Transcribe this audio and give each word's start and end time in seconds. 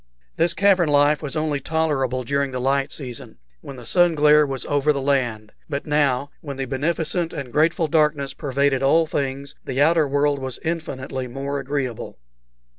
This 0.35 0.55
cavern 0.55 0.89
life 0.89 1.21
was 1.21 1.35
only 1.37 1.59
tolerable 1.59 2.23
during 2.23 2.49
the 2.49 2.59
light 2.59 2.91
season, 2.91 3.37
when 3.61 3.75
the 3.75 3.85
sun 3.85 4.15
glare 4.15 4.47
was 4.47 4.65
over 4.65 4.91
the 4.91 4.99
land; 4.99 5.51
but 5.69 5.85
now, 5.85 6.31
when 6.41 6.57
the 6.57 6.65
beneficent 6.65 7.33
and 7.33 7.53
grateful 7.53 7.87
darkness 7.87 8.33
pervaded 8.33 8.81
all 8.81 9.05
things, 9.05 9.53
the 9.63 9.79
outer 9.79 10.07
world 10.07 10.39
was 10.39 10.57
infinitely 10.63 11.27
more 11.27 11.59
agreeable. 11.59 12.17